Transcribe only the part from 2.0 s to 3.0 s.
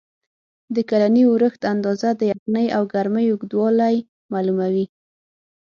د یخنۍ او